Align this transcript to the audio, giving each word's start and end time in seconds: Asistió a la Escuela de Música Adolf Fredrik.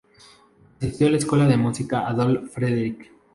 Asistió 0.79 1.05
a 1.05 1.09
la 1.11 1.17
Escuela 1.17 1.45
de 1.45 1.57
Música 1.57 2.07
Adolf 2.07 2.51
Fredrik. 2.55 3.11